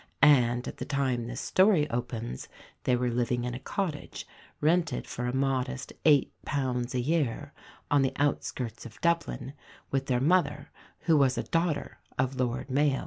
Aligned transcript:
And 0.23 0.67
at 0.67 0.77
the 0.77 0.83
time 0.85 1.27
this 1.27 1.41
story 1.41 1.87
opens 1.91 2.47
they 2.85 2.95
were 2.95 3.11
living 3.11 3.43
in 3.43 3.53
a 3.53 3.59
cottage, 3.59 4.25
rented 4.59 5.05
for 5.05 5.27
a 5.27 5.35
modest 5.35 5.93
eight 6.05 6.33
pounds 6.43 6.95
a 6.95 6.99
year, 6.99 7.53
on 7.91 8.01
the 8.01 8.13
outskirts 8.15 8.83
of 8.83 8.99
Dublin, 9.01 9.53
with 9.91 10.07
their 10.07 10.19
mother, 10.19 10.71
who 11.01 11.15
was 11.17 11.37
a 11.37 11.43
daughter 11.43 11.99
of 12.17 12.39
Lord 12.39 12.71
Mayo. 12.71 12.99